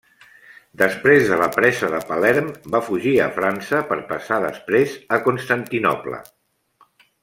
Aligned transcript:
Després 0.81 1.25
de 1.31 1.37
la 1.41 1.49
presa 1.57 1.89
de 1.91 1.99
Palerm 2.11 2.49
va 2.77 2.83
fugir 2.89 3.15
a 3.27 3.29
França 3.37 3.85
per 3.93 4.01
passar 4.15 4.43
després 4.49 5.01
a 5.19 5.25
Constantinoble. 5.31 6.27